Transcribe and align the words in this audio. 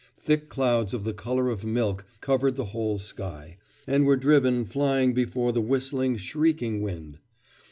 Thick 0.19 0.49
clouds 0.49 0.95
of 0.95 1.03
the 1.03 1.13
colour 1.13 1.49
of 1.49 1.63
milk 1.63 2.05
covered 2.21 2.55
the 2.55 2.65
whole 2.73 2.97
sky, 2.97 3.57
and 3.85 4.03
were 4.03 4.17
driven 4.17 4.65
flying 4.65 5.13
before 5.13 5.51
the 5.51 5.61
whistling, 5.61 6.17
shrieking 6.17 6.81
wind. 6.81 7.19